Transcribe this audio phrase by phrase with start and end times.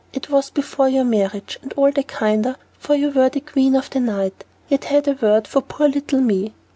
[0.13, 3.91] It was before your marriage, and all the kinder, for you were the queen of
[3.91, 6.55] the night, yet had a word for poor little me."